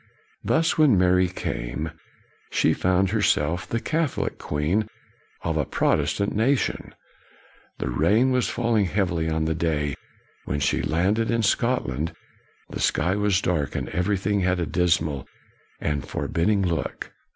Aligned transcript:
Thus, 0.43 0.79
when 0.79 0.97
Mary 0.97 1.27
came 1.27 1.91
she 2.49 2.73
found 2.73 3.11
her 3.11 3.21
self 3.21 3.67
the 3.69 3.79
Catholic 3.79 4.39
Queen 4.39 4.89
of 5.43 5.57
a 5.57 5.63
Protestant 5.63 6.35
nation. 6.35 6.95
The 7.77 7.91
rain 7.91 8.31
was 8.31 8.49
falling 8.49 8.85
heavily 8.85 9.29
on 9.29 9.45
the 9.45 9.53
day 9.53 9.93
when 10.45 10.59
she 10.59 10.81
landed 10.81 11.29
in 11.29 11.43
Scotland, 11.43 12.13
the 12.67 12.79
sky 12.79 13.15
was 13.15 13.39
dark, 13.43 13.75
and 13.75 13.89
everything 13.89 14.39
had 14.39 14.59
a 14.59 14.65
dismal 14.65 15.27
and 15.79 16.03
forbidding 16.03 16.63
look. 16.63 17.11